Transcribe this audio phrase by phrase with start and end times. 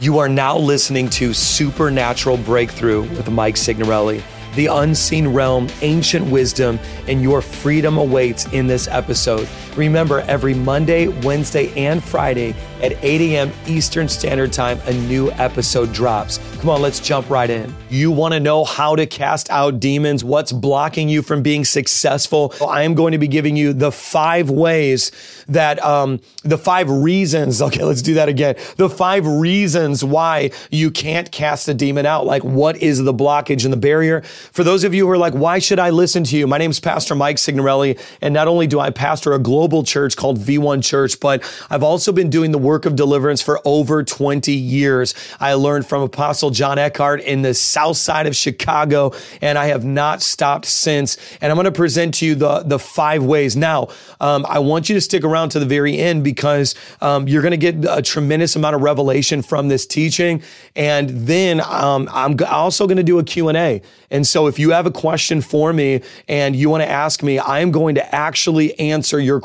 [0.00, 4.22] You are now listening to Supernatural Breakthrough with Mike Signorelli.
[4.54, 6.78] The unseen realm, ancient wisdom,
[7.08, 9.48] and your freedom awaits in this episode.
[9.78, 13.52] Remember, every Monday, Wednesday, and Friday at 8 a.m.
[13.66, 16.38] Eastern Standard Time, a new episode drops.
[16.58, 17.72] Come on, let's jump right in.
[17.88, 20.24] You want to know how to cast out demons?
[20.24, 22.52] What's blocking you from being successful?
[22.66, 25.12] I am going to be giving you the five ways
[25.48, 27.62] that, um, the five reasons.
[27.68, 28.56] Okay, let's do that again.
[28.76, 32.24] The five reasons why you can't cast a demon out.
[32.24, 34.22] Like, what is the blockage and the barrier?
[34.22, 36.46] For those of you who are like, why should I listen to you?
[36.46, 40.16] My name is Pastor Mike Signorelli, and not only do I pastor a global church
[40.16, 44.52] called V1 Church, but I've also been doing the work of deliverance for over 20
[44.52, 45.14] years.
[45.38, 49.84] I learned from Apostle John Eckhardt in the south side of Chicago, and I have
[49.84, 51.16] not stopped since.
[51.40, 53.56] And I'm going to present to you the, the five ways.
[53.56, 53.88] Now,
[54.20, 57.58] um, I want you to stick around to the very end because um, you're going
[57.58, 60.42] to get a tremendous amount of revelation from this teaching.
[60.74, 63.82] And then um, I'm also going to do a Q&A.
[64.10, 67.38] And so if you have a question for me and you want to ask me,
[67.38, 69.40] I'm going to actually answer your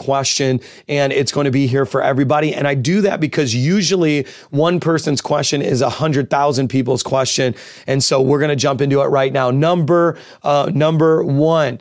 [0.88, 2.54] and it's going to be here for everybody.
[2.54, 7.56] And I do that because usually one person's question is a hundred thousand people's question.
[7.88, 9.52] And so we're going to jump into it right now.
[9.52, 11.80] Number, uh, number one,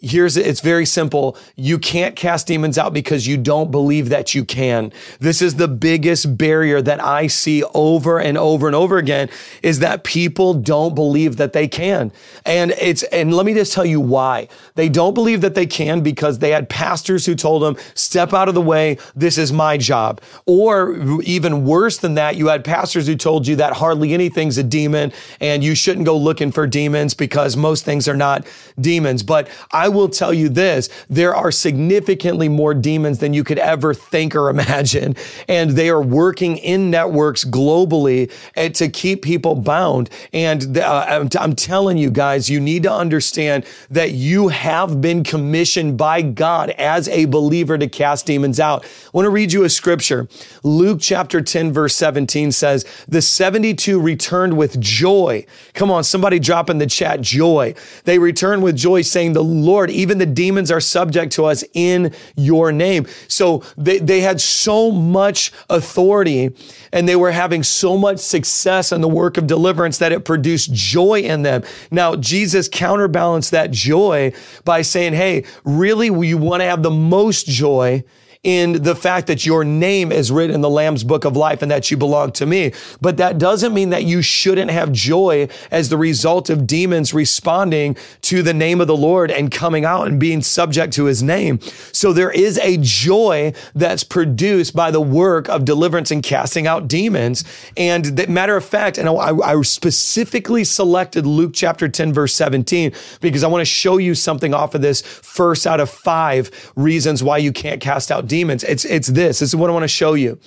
[0.00, 1.36] here's, it's very simple.
[1.56, 4.92] You can't cast demons out because you don't believe that you can.
[5.20, 9.28] This is the biggest barrier that I see over and over and over again
[9.62, 12.12] is that people don't believe that they can.
[12.44, 14.48] And it's, and let me just tell you why.
[14.74, 18.48] They don't believe that they can because they had pastors who told them, step out
[18.48, 18.98] of the way.
[19.14, 20.20] This is my job.
[20.46, 24.62] Or even worse than that, you had pastors who told you that hardly anything's a
[24.62, 28.46] demon and you shouldn't go looking for demons because most things are not
[28.80, 29.22] demons.
[29.22, 33.94] But I will tell you this, there are significantly more demons than you could ever
[33.94, 35.16] think or imagine.
[35.48, 40.10] And they are working in networks globally eh, to keep people bound.
[40.32, 45.96] And uh, I'm, telling you guys, you need to understand that you have been commissioned
[45.96, 48.84] by God as a believer to cast demons out.
[48.84, 50.28] I want to read you a scripture.
[50.62, 55.46] Luke chapter 10, verse 17 says, The 72 returned with joy.
[55.72, 57.74] Come on, somebody drop in the chat joy.
[58.04, 62.12] They returned with joy, saying, The Lord, even the demons are subject to us in
[62.36, 63.06] your name.
[63.28, 66.54] So they, they had so much authority
[66.92, 70.72] and they were having so much success in the work of deliverance that it produced
[70.72, 71.62] joy in them.
[71.90, 74.32] Now, Jesus counterbalanced that joy
[74.64, 78.02] by saying, Hey, really, you want to have the most joy
[78.44, 81.70] in the fact that your name is written in the Lamb's book of life and
[81.70, 82.72] that you belong to me.
[83.00, 87.96] But that doesn't mean that you shouldn't have joy as the result of demons responding
[88.22, 91.58] to the name of the Lord and coming out and being subject to his name.
[91.90, 96.86] So there is a joy that's produced by the work of deliverance and casting out
[96.86, 97.44] demons.
[97.78, 102.92] And the matter of fact, and I, I specifically selected Luke chapter 10, verse 17,
[103.22, 107.22] because I want to show you something off of this first out of five reasons
[107.22, 108.64] why you can't cast out demons demons.
[108.64, 109.38] It's, it's this.
[109.38, 110.40] This is what I want to show you.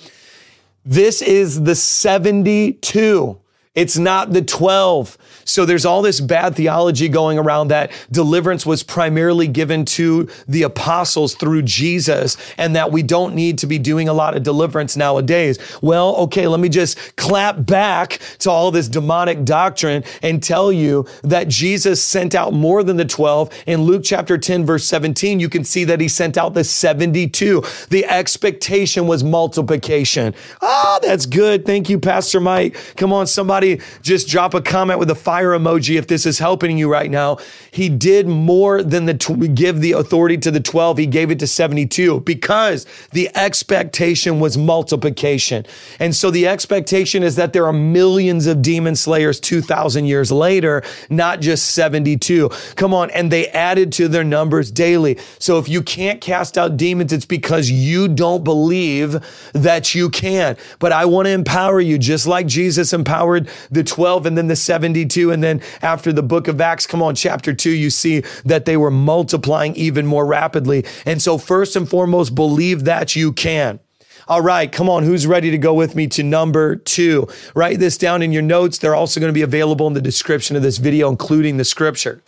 [0.84, 3.40] This is the 72.
[3.78, 5.16] It's not the 12.
[5.44, 10.64] So there's all this bad theology going around that deliverance was primarily given to the
[10.64, 14.96] apostles through Jesus and that we don't need to be doing a lot of deliverance
[14.96, 15.60] nowadays.
[15.80, 21.06] Well, okay, let me just clap back to all this demonic doctrine and tell you
[21.22, 23.48] that Jesus sent out more than the 12.
[23.68, 27.62] In Luke chapter 10, verse 17, you can see that he sent out the 72.
[27.90, 30.34] The expectation was multiplication.
[30.60, 31.64] Ah, that's good.
[31.64, 32.76] Thank you, Pastor Mike.
[32.96, 33.67] Come on, somebody
[34.02, 37.38] just drop a comment with a fire emoji if this is helping you right now.
[37.70, 40.98] He did more than the tw- give the authority to the 12.
[40.98, 45.66] He gave it to 72 because the expectation was multiplication.
[45.98, 50.82] And so the expectation is that there are millions of demon slayers 2,000 years later,
[51.10, 52.48] not just 72.
[52.76, 53.10] Come on.
[53.10, 55.18] And they added to their numbers daily.
[55.38, 59.16] So if you can't cast out demons, it's because you don't believe
[59.52, 60.56] that you can.
[60.78, 64.56] But I want to empower you just like Jesus empowered the 12 and then the
[64.56, 65.30] 72.
[65.30, 68.76] And then after the book of Acts, come on, chapter two, you see that they
[68.76, 70.84] were multiplying even more rapidly.
[71.04, 73.80] And so, first and foremost, believe that you can.
[74.28, 75.04] All right, come on.
[75.04, 77.28] Who's ready to go with me to number two?
[77.54, 78.76] Write this down in your notes.
[78.76, 82.22] They're also going to be available in the description of this video, including the scripture.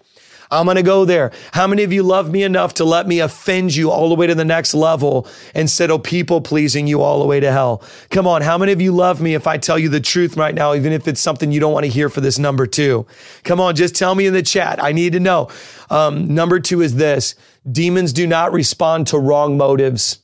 [0.50, 1.30] I'm going to go there.
[1.52, 4.26] How many of you love me enough to let me offend you all the way
[4.26, 7.82] to the next level instead of people pleasing you all the way to hell?
[8.10, 8.42] Come on.
[8.42, 10.92] How many of you love me if I tell you the truth right now, even
[10.92, 13.06] if it's something you don't want to hear for this number two?
[13.44, 13.76] Come on.
[13.76, 14.82] Just tell me in the chat.
[14.82, 15.48] I need to know.
[15.88, 17.36] Um, number two is this
[17.70, 20.18] demons do not respond to wrong motives.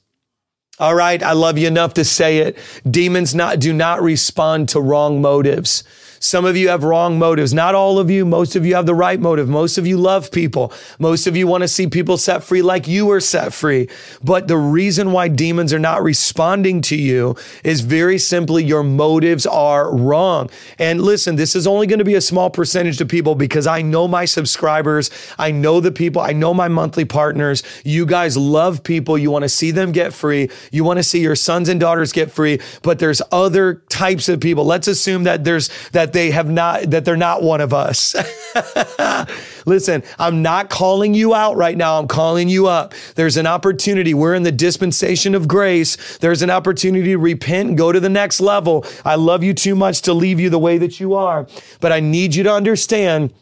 [0.78, 2.58] All right, I love you enough to say it.
[2.88, 5.84] Demons not do not respond to wrong motives.
[6.26, 7.54] Some of you have wrong motives.
[7.54, 8.24] Not all of you.
[8.24, 9.48] Most of you have the right motive.
[9.48, 10.72] Most of you love people.
[10.98, 13.88] Most of you want to see people set free like you were set free.
[14.24, 19.46] But the reason why demons are not responding to you is very simply your motives
[19.46, 20.50] are wrong.
[20.80, 23.82] And listen, this is only going to be a small percentage of people because I
[23.82, 25.12] know my subscribers.
[25.38, 26.20] I know the people.
[26.20, 27.62] I know my monthly partners.
[27.84, 29.16] You guys love people.
[29.16, 30.50] You want to see them get free.
[30.72, 32.58] You want to see your sons and daughters get free.
[32.82, 34.64] But there's other types of people.
[34.64, 38.16] Let's assume that there's that they have not, that they're not one of us.
[39.66, 41.98] Listen, I'm not calling you out right now.
[41.98, 42.94] I'm calling you up.
[43.16, 44.14] There's an opportunity.
[44.14, 46.16] We're in the dispensation of grace.
[46.16, 48.86] There's an opportunity to repent and go to the next level.
[49.04, 51.46] I love you too much to leave you the way that you are,
[51.80, 53.34] but I need you to understand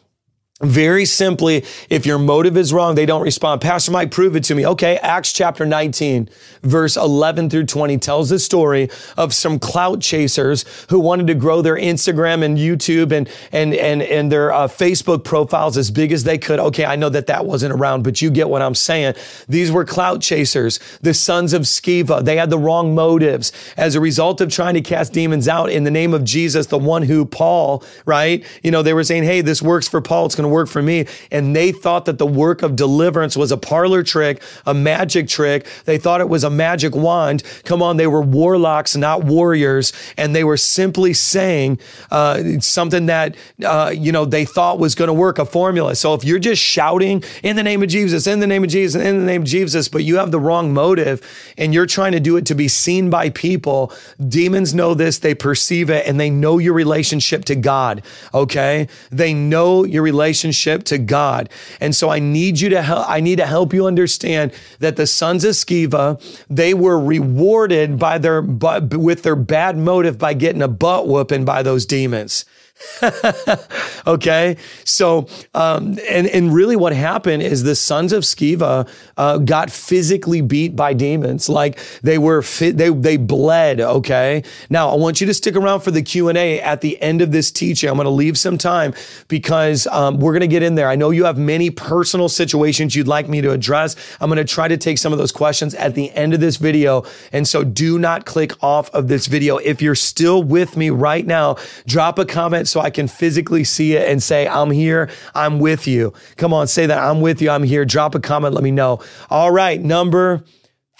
[0.61, 3.59] very simply, if your motive is wrong, they don't respond.
[3.59, 4.65] Pastor Mike, prove it to me.
[4.65, 6.29] Okay, Acts chapter 19,
[6.63, 11.61] verse 11 through 20 tells the story of some clout chasers who wanted to grow
[11.61, 16.23] their Instagram and YouTube and and and and their uh, Facebook profiles as big as
[16.23, 16.61] they could.
[16.61, 19.15] Okay, I know that that wasn't around, but you get what I'm saying.
[19.49, 22.23] These were clout chasers, the sons of Sceva.
[22.23, 23.51] They had the wrong motives.
[23.75, 26.77] As a result of trying to cast demons out in the name of Jesus, the
[26.77, 28.41] one who Paul, right?
[28.63, 30.27] You know, they were saying, "Hey, this works for Paul.
[30.27, 31.07] It's going work for me.
[31.31, 35.65] And they thought that the work of deliverance was a parlor trick, a magic trick.
[35.85, 37.43] They thought it was a magic wand.
[37.63, 39.93] Come on, they were warlocks, not warriors.
[40.17, 41.79] And they were simply saying
[42.11, 45.95] uh, something that, uh, you know, they thought was going to work, a formula.
[45.95, 49.01] So if you're just shouting in the name of Jesus, in the name of Jesus,
[49.01, 51.21] in the name of Jesus, but you have the wrong motive
[51.57, 53.91] and you're trying to do it to be seen by people,
[54.27, 58.01] demons know this, they perceive it, and they know your relationship to God.
[58.33, 58.87] Okay.
[59.11, 61.49] They know your relationship relationship to God.
[61.79, 65.07] And so I need you to help, I need to help you understand that the
[65.07, 70.61] sons of Sceva, they were rewarded by their, but with their bad motive by getting
[70.61, 72.43] a butt whooping by those demons.
[74.07, 74.57] okay.
[74.83, 80.41] So, um, and, and really what happened is the sons of Sceva uh, got physically
[80.41, 81.47] beat by demons.
[81.47, 83.79] Like they were, fit, they, they bled.
[83.79, 84.43] Okay.
[84.69, 87.49] Now I want you to stick around for the Q&A at the end of this
[87.49, 87.89] teaching.
[87.89, 88.93] I'm going to leave some time
[89.29, 90.89] because um, we're going to get in there.
[90.89, 93.95] I know you have many personal situations you'd like me to address.
[94.19, 96.57] I'm going to try to take some of those questions at the end of this
[96.57, 97.05] video.
[97.31, 99.57] And so do not click off of this video.
[99.57, 101.55] If you're still with me right now,
[101.87, 105.09] drop a comment so I can physically see it and say, I'm here.
[105.33, 106.13] I'm with you.
[106.37, 106.97] Come on, say that.
[106.97, 107.49] I'm with you.
[107.49, 107.85] I'm here.
[107.85, 108.53] Drop a comment.
[108.53, 109.01] Let me know.
[109.29, 109.81] All right.
[109.81, 110.43] Number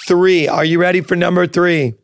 [0.08, 0.48] three.
[0.48, 1.96] Are you ready for number three?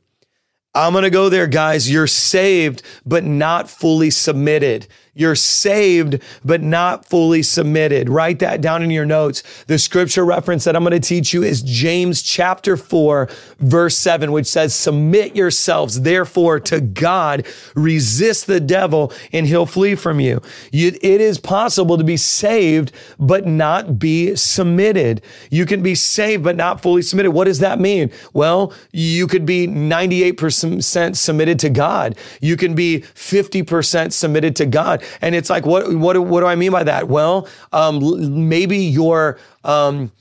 [0.74, 1.92] I'm going to go there, guys.
[1.92, 4.88] You're saved, but not fully submitted.
[5.14, 8.08] You're saved, but not fully submitted.
[8.08, 9.44] Write that down in your notes.
[9.68, 13.30] The scripture reference that I'm going to teach you is James chapter 4,
[13.60, 19.96] verse 7, which says, Submit yourselves, therefore, to God, resist the devil, and he'll flee
[19.96, 20.42] from you.
[20.72, 25.22] It is possible to be saved, but not be submitted.
[25.50, 27.32] You can be saved, but not fully submitted.
[27.32, 28.12] What does that mean?
[28.32, 32.16] Well, you could be 98% submitted to God.
[32.40, 35.01] You can be 50% submitted to God.
[35.22, 37.08] And it's like, what, what, what do I mean by that?
[37.08, 40.12] Well, um, maybe your, um,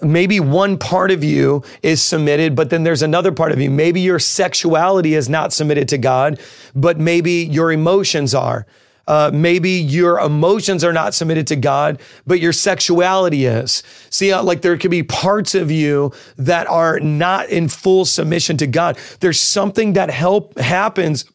[0.00, 3.70] maybe one part of you is submitted, but then there's another part of you.
[3.70, 6.40] Maybe your sexuality is not submitted to God,
[6.74, 8.66] but maybe your emotions are.
[9.06, 13.82] Uh, maybe your emotions are not submitted to God, but your sexuality is.
[14.08, 18.56] See, uh, like there could be parts of you that are not in full submission
[18.58, 18.98] to God.
[19.20, 21.26] There's something that help happens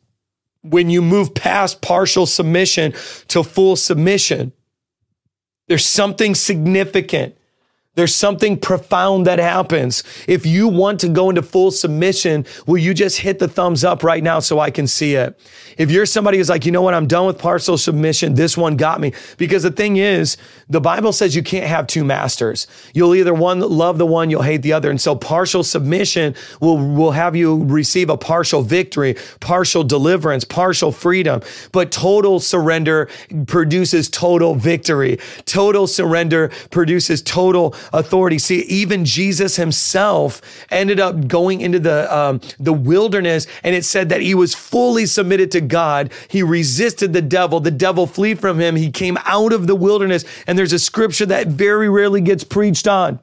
[0.62, 2.94] when you move past partial submission
[3.28, 4.52] to full submission.
[5.68, 7.38] There's something significant.
[8.00, 10.06] There's something profound that happens.
[10.26, 14.04] If you want to go into full submission, will you just hit the thumbs up
[14.06, 15.38] right now so I can see it?
[15.78, 18.78] If you're somebody who's like, you know what, I'm done with partial submission, this one
[18.78, 19.12] got me.
[19.36, 20.38] Because the thing is,
[20.70, 22.68] the Bible says you can't have two masters.
[22.94, 24.90] You'll either one love the one, you'll hate the other.
[24.90, 30.94] And so partial submission will, will have you receive a partial victory, partial deliverance, partial
[30.94, 31.42] freedom.
[31.74, 33.10] But total surrender
[33.48, 35.20] produces total victory.
[35.44, 38.40] Total surrender produces total authority.
[38.40, 44.10] See, even Jesus himself ended up going into the, um, the wilderness and it said
[44.10, 46.12] that he was fully submitted to God.
[46.28, 47.60] He resisted the devil.
[47.60, 48.76] The devil fled from him.
[48.76, 52.88] He came out of the wilderness and there's a scripture that very rarely gets preached
[52.88, 53.20] on.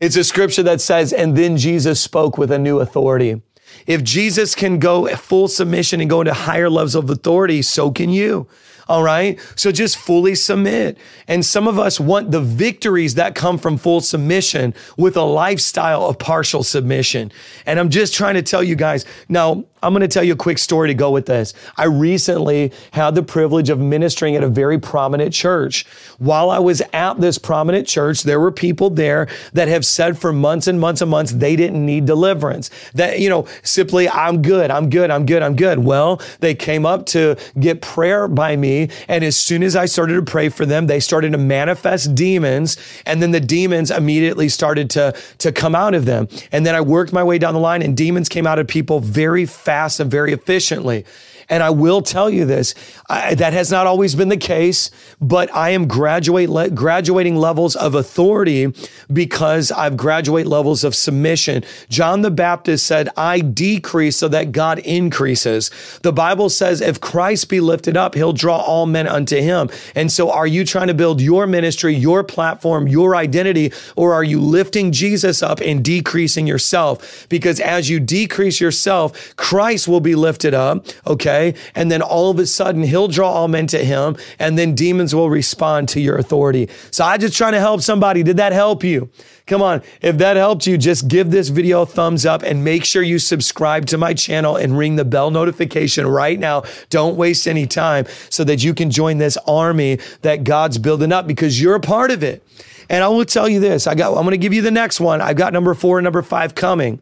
[0.00, 3.42] It's a scripture that says, and then Jesus spoke with a new authority.
[3.86, 8.10] If Jesus can go full submission and go into higher levels of authority, so can
[8.10, 8.46] you.
[8.88, 9.38] All right.
[9.56, 10.98] So just fully submit.
[11.26, 16.06] And some of us want the victories that come from full submission with a lifestyle
[16.06, 17.32] of partial submission.
[17.66, 20.36] And I'm just trying to tell you guys now, I'm going to tell you a
[20.36, 21.52] quick story to go with this.
[21.76, 25.84] I recently had the privilege of ministering at a very prominent church.
[26.18, 30.32] While I was at this prominent church, there were people there that have said for
[30.32, 32.70] months and months and months they didn't need deliverance.
[32.94, 35.80] That, you know, simply, I'm good, I'm good, I'm good, I'm good.
[35.80, 38.88] Well, they came up to get prayer by me.
[39.06, 42.78] And as soon as I started to pray for them, they started to manifest demons.
[43.04, 46.28] And then the demons immediately started to, to come out of them.
[46.52, 49.00] And then I worked my way down the line and demons came out of people
[49.00, 51.04] very fast fast and very efficiently.
[51.48, 52.74] And I will tell you this
[53.08, 57.76] I, that has not always been the case, but I am graduate le- graduating levels
[57.76, 58.72] of authority
[59.12, 61.64] because I've graduate levels of submission.
[61.88, 65.70] John the Baptist said, I decrease so that God increases.
[66.02, 69.68] The Bible says, if Christ be lifted up, he'll draw all men unto him.
[69.94, 74.24] And so are you trying to build your ministry, your platform, your identity, or are
[74.24, 77.26] you lifting Jesus up and decreasing yourself?
[77.28, 80.86] Because as you decrease yourself, Christ will be lifted up.
[81.06, 81.58] Okay okay?
[81.74, 85.14] And then all of a sudden, he'll draw all men to him, and then demons
[85.14, 86.68] will respond to your authority.
[86.90, 88.22] So I just trying to help somebody.
[88.22, 89.10] Did that help you?
[89.46, 89.82] Come on.
[90.00, 93.18] If that helped you, just give this video a thumbs up and make sure you
[93.18, 96.62] subscribe to my channel and ring the bell notification right now.
[96.88, 101.26] Don't waste any time so that you can join this army that God's building up
[101.26, 102.42] because you're a part of it.
[102.88, 103.86] And I will tell you this.
[103.86, 105.20] I got I'm going to give you the next one.
[105.20, 107.00] I've got number 4 and number 5 coming.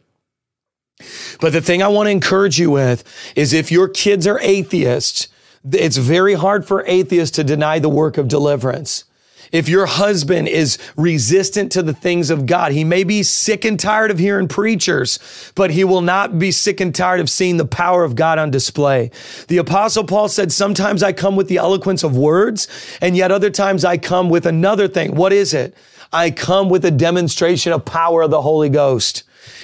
[1.40, 3.04] But the thing I want to encourage you with
[3.36, 5.28] is if your kids are atheists,
[5.70, 9.04] it's very hard for atheists to deny the work of deliverance.
[9.52, 13.78] If your husband is resistant to the things of God, he may be sick and
[13.78, 15.18] tired of hearing preachers,
[15.54, 18.50] but he will not be sick and tired of seeing the power of God on
[18.50, 19.10] display.
[19.48, 22.66] The apostle Paul said, sometimes I come with the eloquence of words,
[23.02, 25.16] and yet other times I come with another thing.
[25.16, 25.76] What is it?
[26.14, 29.22] I come with a demonstration of power of the Holy Ghost.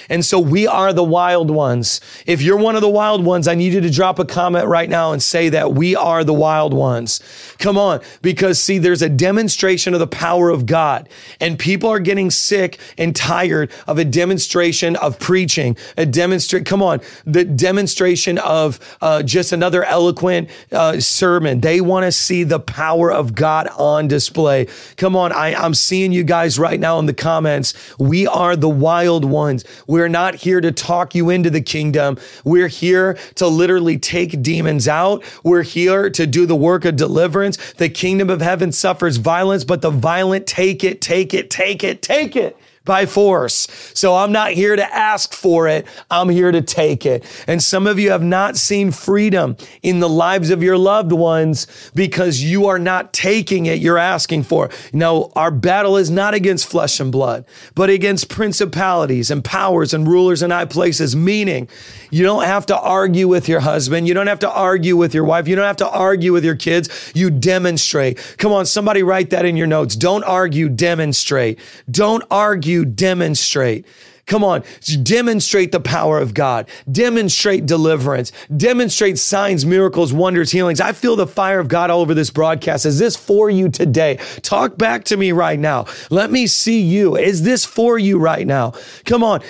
[0.09, 2.01] And so we are the wild ones.
[2.25, 4.89] If you're one of the wild ones, I need you to drop a comment right
[4.89, 7.21] now and say that we are the wild ones.
[7.59, 8.01] Come on.
[8.21, 11.07] Because see, there's a demonstration of the power of God
[11.39, 16.81] and people are getting sick and tired of a demonstration of preaching, a demonstrate, come
[16.81, 21.61] on, the demonstration of uh, just another eloquent uh, sermon.
[21.61, 24.67] They want to see the power of God on display.
[24.97, 25.31] Come on.
[25.31, 27.73] I, I'm seeing you guys right now in the comments.
[27.99, 29.65] We are the wild ones.
[29.87, 32.17] We're we're not here to talk you into the kingdom.
[32.45, 35.23] We're here to literally take demons out.
[35.43, 37.57] We're here to do the work of deliverance.
[37.73, 42.01] The kingdom of heaven suffers violence, but the violent take it, take it, take it,
[42.01, 42.57] take it
[42.89, 43.67] by force.
[43.93, 45.85] So I'm not here to ask for it.
[46.09, 47.23] I'm here to take it.
[47.45, 51.67] And some of you have not seen freedom in the lives of your loved ones
[51.93, 54.71] because you are not taking it you're asking for.
[54.91, 60.07] No, our battle is not against flesh and blood, but against principalities and powers and
[60.07, 61.69] rulers in high places, meaning
[62.09, 64.07] you don't have to argue with your husband.
[64.07, 65.47] You don't have to argue with your wife.
[65.47, 67.11] You don't have to argue with your kids.
[67.13, 68.17] You demonstrate.
[68.39, 69.95] Come on, somebody write that in your notes.
[69.95, 71.59] Don't argue, demonstrate.
[71.91, 73.85] Don't argue, demonstrate.
[74.29, 74.63] Come on,
[75.01, 80.79] demonstrate the power of God, demonstrate deliverance, demonstrate signs, miracles, wonders, healings.
[80.79, 82.85] I feel the fire of God all over this broadcast.
[82.85, 84.19] Is this for you today?
[84.43, 85.87] Talk back to me right now.
[86.11, 87.17] Let me see you.
[87.17, 88.73] Is this for you right now?
[89.05, 89.41] Come on,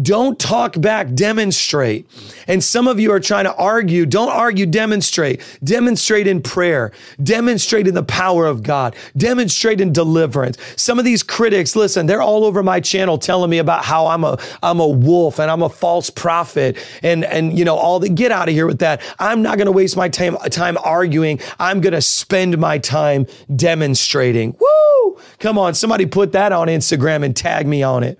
[0.00, 2.08] don't talk back, demonstrate.
[2.46, 4.06] And some of you are trying to argue.
[4.06, 5.42] Don't argue, demonstrate.
[5.64, 10.58] Demonstrate in prayer, demonstrate in the power of God, demonstrate in deliverance.
[10.76, 14.24] Some of these critics, listen, they're all over my channel telling me about how I'm
[14.24, 18.08] a I'm a wolf and I'm a false prophet and and you know all the
[18.08, 19.02] get out of here with that.
[19.18, 21.40] I'm not going to waste my time time arguing.
[21.58, 24.56] I'm going to spend my time demonstrating.
[24.58, 25.18] Woo!
[25.38, 28.18] Come on, somebody put that on Instagram and tag me on it.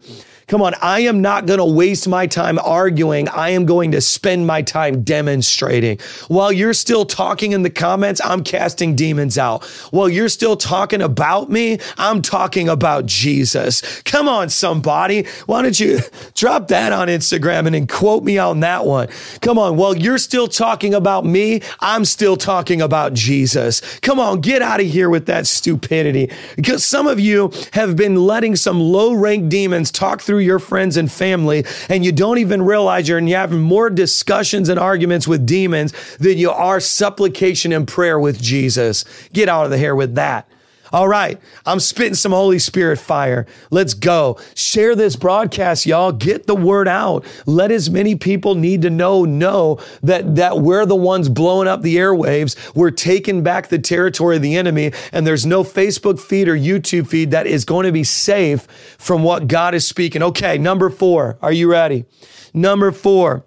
[0.53, 3.27] Come on, I am not going to waste my time arguing.
[3.31, 5.99] I am going to spend my time demonstrating.
[6.29, 9.65] While you're still talking in the comments, I'm casting demons out.
[9.93, 14.03] While you're still talking about me, I'm talking about Jesus.
[14.03, 15.25] Come on, somebody.
[15.47, 16.01] Why don't you
[16.35, 19.09] drop that on Instagram and then quote me on that one?
[19.41, 23.81] Come on, while you're still talking about me, I'm still talking about Jesus.
[24.01, 26.31] Come on, get out of here with that stupidity.
[26.57, 30.97] Because some of you have been letting some low rank demons talk through your friends
[30.97, 35.27] and family, and you don't even realize you're, and you're having more discussions and arguments
[35.27, 39.05] with demons than you are supplication and prayer with Jesus.
[39.33, 40.49] Get out of the hair with that.
[40.93, 43.47] All right, I'm spitting some Holy Spirit fire.
[43.71, 44.39] Let's go.
[44.55, 46.13] Share this broadcast, y'all.
[46.13, 47.25] Get the word out.
[47.47, 51.81] Let as many people need to know know that that we're the ones blowing up
[51.81, 52.75] the airwaves.
[52.75, 57.09] We're taking back the territory of the enemy, and there's no Facebook feed or YouTube
[57.09, 58.63] feed that is going to be safe
[58.99, 60.23] from what God is speaking.
[60.23, 61.39] Okay, number four.
[61.41, 62.05] Are you ready?
[62.53, 63.45] Number four.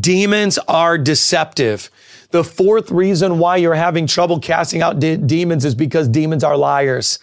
[0.00, 1.90] Demons are deceptive.
[2.30, 6.56] The fourth reason why you're having trouble casting out de- demons is because demons are
[6.56, 7.18] liars.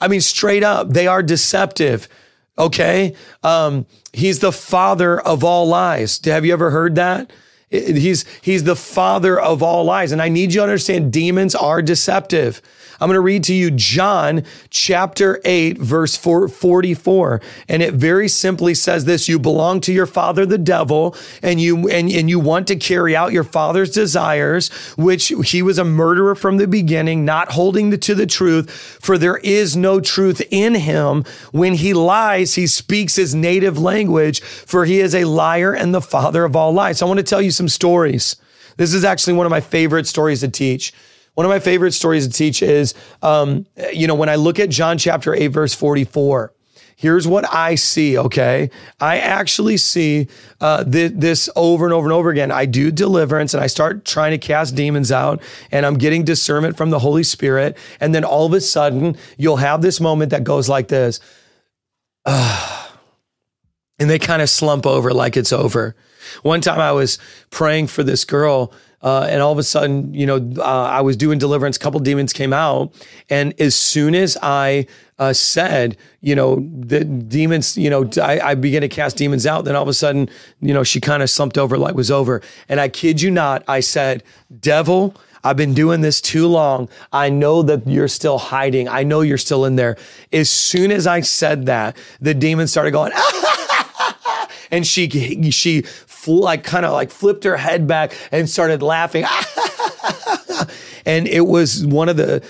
[0.00, 2.08] I mean, straight up, they are deceptive.
[2.58, 3.14] Okay.
[3.42, 6.20] Um, he's the father of all lies.
[6.24, 7.30] Have you ever heard that?
[7.70, 10.10] He's, he's the father of all lies.
[10.10, 12.62] And I need you to understand demons are deceptive.
[13.00, 17.40] I'm going to read to you John chapter 8, verse 44.
[17.68, 21.88] And it very simply says this You belong to your father, the devil, and you,
[21.88, 26.34] and, and you want to carry out your father's desires, which he was a murderer
[26.34, 31.22] from the beginning, not holding to the truth, for there is no truth in him.
[31.52, 36.00] When he lies, he speaks his native language, for he is a liar and the
[36.00, 36.98] father of all lies.
[36.98, 38.34] So I want to tell you some stories.
[38.76, 40.92] This is actually one of my favorite stories to teach.
[41.38, 44.70] One of my favorite stories to teach is, um, you know, when I look at
[44.70, 46.52] John chapter 8, verse 44,
[46.96, 48.70] here's what I see, okay?
[48.98, 50.26] I actually see
[50.60, 52.50] uh, th- this over and over and over again.
[52.50, 55.40] I do deliverance and I start trying to cast demons out
[55.70, 57.76] and I'm getting discernment from the Holy Spirit.
[58.00, 61.20] And then all of a sudden, you'll have this moment that goes like this.
[62.26, 62.88] Uh,
[64.00, 65.94] and they kind of slump over like it's over.
[66.42, 67.16] One time I was
[67.50, 71.16] praying for this girl uh, and all of a sudden, you know, uh, I was
[71.16, 71.76] doing deliverance.
[71.76, 72.92] A couple demons came out,
[73.30, 74.86] and as soon as I
[75.18, 79.64] uh, said, you know, the demons, you know, I, I began to cast demons out.
[79.64, 80.28] Then all of a sudden,
[80.60, 82.42] you know, she kind of slumped over like was over.
[82.68, 84.22] And I kid you not, I said,
[84.60, 85.14] "Devil."
[85.44, 86.88] I've been doing this too long.
[87.12, 88.88] I know that you're still hiding.
[88.88, 89.96] I know you're still in there.
[90.32, 93.12] As soon as I said that, the demon started going,
[94.70, 95.84] and she she
[96.26, 99.24] like kind of like flipped her head back and started laughing.
[101.06, 102.44] and it was one of the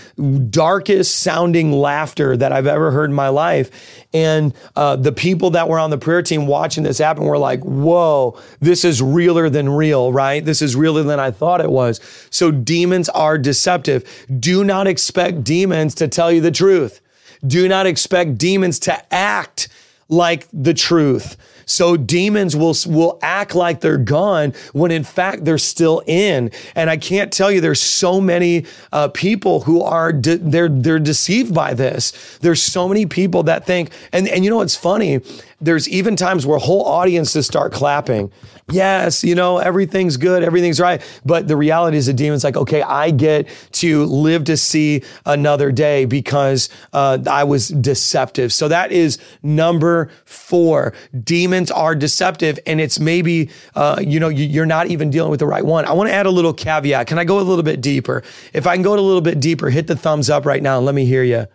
[0.51, 4.05] darkest sounding laughter that I've ever heard in my life.
[4.13, 7.61] And uh, the people that were on the prayer team watching this happen were like,
[7.61, 10.45] whoa, this is realer than real, right?
[10.45, 12.01] This is realer than I thought it was.
[12.31, 14.27] So demons are deceptive.
[14.41, 17.01] Do not expect demons to tell you the truth.
[17.47, 19.69] Do not expect demons to act
[20.09, 21.37] like the truth.
[21.69, 26.51] So demons will, will act like they're gone when in fact they're still in.
[26.75, 30.99] And I can't tell you, there's so many uh, people who are, de- they're, they're
[30.99, 32.39] deceived by this.
[32.39, 35.21] There's so many people that think, and, and you know what's funny?
[35.61, 38.33] There's even times where whole audiences start clapping.
[38.71, 41.01] Yes, you know, everything's good, everything's right.
[41.25, 45.73] But the reality is the demon's like, okay, I get to live to see another
[45.73, 48.53] day because uh, I was deceptive.
[48.53, 50.93] So that is number four.
[51.25, 55.47] Demons are deceptive, and it's maybe, uh, you know, you're not even dealing with the
[55.47, 55.87] right one.
[55.87, 57.07] I want to add a little caveat.
[57.07, 58.23] Can I go a little bit deeper?
[58.53, 60.85] If I can go a little bit deeper, hit the thumbs up right now and
[60.85, 61.47] let me hear you.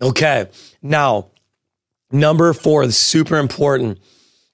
[0.00, 0.48] Okay.
[0.82, 1.30] Now,
[2.12, 3.98] number four, super important.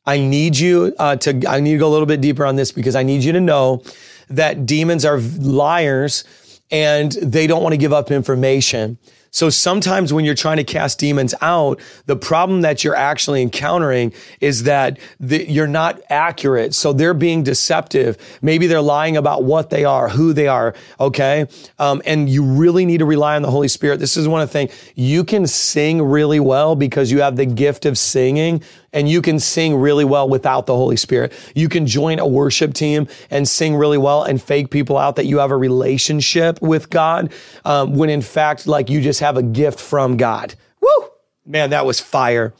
[0.06, 2.72] I need you uh, to, I need to go a little bit deeper on this
[2.72, 3.82] because I need you to know
[4.28, 6.24] that demons are liars
[6.70, 8.98] and they don't want to give up information.
[9.36, 14.14] So sometimes when you're trying to cast demons out, the problem that you're actually encountering
[14.40, 16.72] is that the, you're not accurate.
[16.72, 18.16] So they're being deceptive.
[18.40, 20.74] Maybe they're lying about what they are, who they are.
[20.98, 21.48] Okay.
[21.78, 24.00] Um, and you really need to rely on the Holy Spirit.
[24.00, 27.44] This is one of the things you can sing really well because you have the
[27.44, 28.62] gift of singing
[28.96, 31.34] and you can sing really well without the Holy Spirit.
[31.54, 35.26] You can join a worship team and sing really well and fake people out that
[35.26, 37.30] you have a relationship with God
[37.66, 40.54] um, when in fact, like you just have a gift from God.
[40.80, 41.10] Woo!
[41.44, 42.54] Man, that was fire.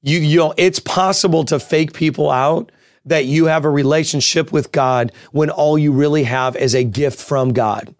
[0.00, 2.72] You, you know, it's possible to fake people out
[3.04, 7.20] that you have a relationship with God when all you really have is a gift
[7.20, 7.94] from God.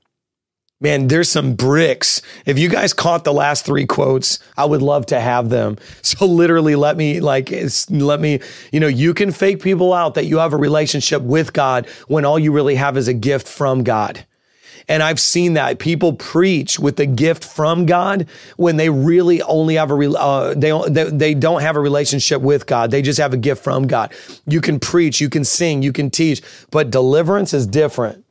[0.83, 2.23] Man, there's some bricks.
[2.47, 5.77] If you guys caught the last three quotes, I would love to have them.
[6.03, 7.53] So literally let me like
[7.89, 8.41] let me,
[8.73, 12.25] you know, you can fake people out that you have a relationship with God when
[12.25, 14.27] all you really have is a gift from God.
[14.89, 19.77] And I've seen that people preach with the gift from God when they really only
[19.77, 22.91] have a uh, they, they they don't have a relationship with God.
[22.91, 24.13] They just have a gift from God.
[24.47, 28.25] You can preach, you can sing, you can teach, but deliverance is different.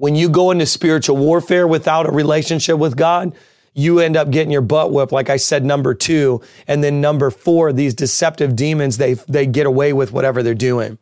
[0.00, 3.34] When you go into spiritual warfare without a relationship with God,
[3.74, 6.40] you end up getting your butt whipped, like I said, number two.
[6.66, 10.96] And then number four, these deceptive demons, they, they get away with whatever they're doing.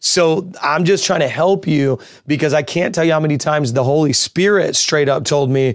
[0.00, 3.72] So I'm just trying to help you because I can't tell you how many times
[3.72, 5.74] the Holy Spirit straight up told me,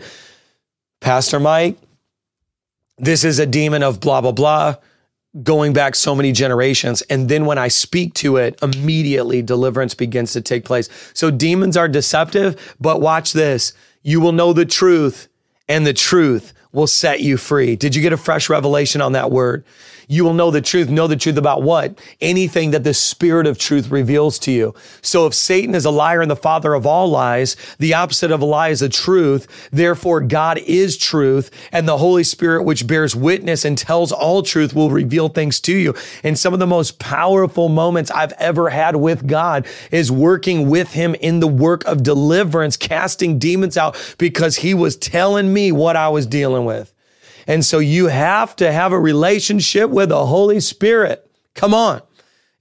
[1.00, 1.80] Pastor Mike,
[3.00, 4.76] this is a demon of blah, blah, blah,
[5.44, 7.02] going back so many generations.
[7.04, 10.90] And then when I speak to it, immediately deliverance begins to take place.
[11.14, 13.74] So demons are deceptive, but watch this.
[14.04, 15.28] You will know the truth,
[15.70, 17.76] and the truth will set you free.
[17.76, 19.66] Did you get a fresh revelation on that word?
[20.10, 20.90] You will know the truth.
[20.90, 22.00] Know the truth about what?
[22.22, 24.74] Anything that the spirit of truth reveals to you.
[25.02, 28.42] So if Satan is a liar and the father of all lies, the opposite of
[28.42, 29.70] a lie is a truth.
[29.70, 34.74] Therefore, God is truth and the Holy Spirit, which bears witness and tells all truth
[34.74, 35.94] will reveal things to you.
[36.24, 40.94] And some of the most powerful moments I've ever had with God is working with
[40.94, 45.98] him in the work of deliverance, casting demons out because he was telling me what
[45.98, 46.94] I was dealing with.
[47.48, 51.28] And so you have to have a relationship with the Holy Spirit.
[51.56, 52.02] Come on.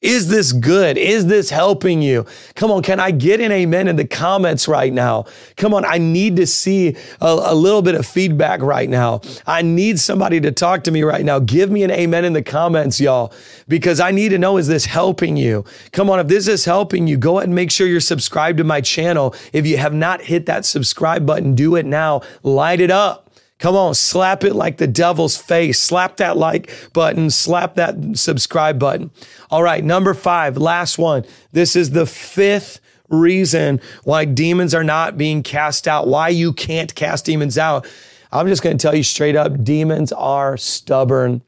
[0.03, 0.99] Is this good?
[0.99, 2.27] Is this helping you?
[2.55, 5.25] Come on, can I get an amen in the comments right now?
[5.57, 9.23] Come on, I need to see a, a, little bit of feedback right now.
[9.47, 11.39] I need somebody to talk to me right now.
[11.39, 13.33] Give me an amen in the comments, y'all,
[13.69, 15.65] because I need to know is this helping you?
[15.93, 18.65] Come on, if this is helping you, go ahead and make sure you're subscribed to
[18.65, 19.35] my channel.
[19.55, 22.21] If you have not hit that subscribe button, do it now.
[22.43, 23.26] Light it up.
[23.59, 25.81] Come on, slap it like the devil's face.
[25.81, 29.11] Slap that like button, slap that subscribe button.
[29.51, 31.25] All right, number five, last one.
[31.53, 36.95] This is the fifth reason why demons are not being cast out, why you can't
[36.95, 37.87] cast demons out.
[38.31, 41.43] I'm just going to tell you straight up demons are stubborn.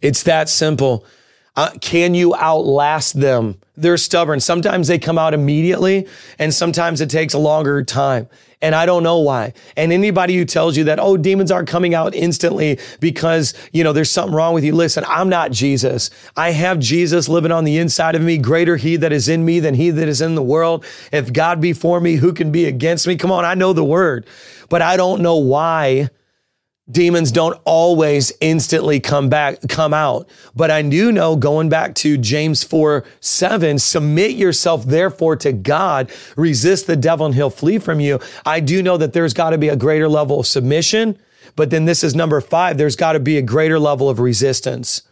[0.00, 1.04] It's that simple.
[1.56, 3.60] Uh, can you outlast them?
[3.76, 4.40] They're stubborn.
[4.40, 6.06] Sometimes they come out immediately,
[6.38, 8.28] and sometimes it takes a longer time.
[8.62, 9.54] And I don't know why.
[9.74, 13.94] And anybody who tells you that, oh, demons aren't coming out instantly because, you know,
[13.94, 14.74] there's something wrong with you.
[14.74, 16.10] Listen, I'm not Jesus.
[16.36, 18.36] I have Jesus living on the inside of me.
[18.36, 20.84] Greater he that is in me than he that is in the world.
[21.10, 23.16] If God be for me, who can be against me?
[23.16, 23.46] Come on.
[23.46, 24.26] I know the word,
[24.68, 26.10] but I don't know why
[26.90, 30.28] demons don't always instantly come back, come out.
[30.54, 36.10] But I do know going back to James 4, 7, submit yourself therefore to God,
[36.36, 38.20] resist the devil and he'll flee from you.
[38.44, 41.18] I do know that there's got to be a greater level of submission.
[41.56, 42.78] But then this is number five.
[42.78, 45.02] There's got to be a greater level of resistance.